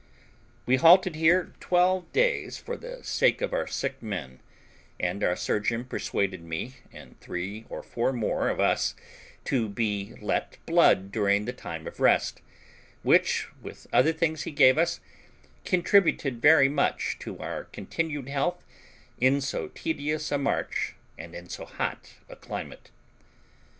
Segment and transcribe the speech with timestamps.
[0.65, 4.39] We halted here twelve days for the sake of our sick men,
[4.99, 8.95] and our surgeon persuaded me and three or four more of us
[9.45, 12.41] to be let blood during the time of rest,
[13.03, 15.01] which, with other things he gave us,
[15.65, 18.63] contributed very much to our continued health
[19.19, 22.89] in so tedious a march and in so hot a climate.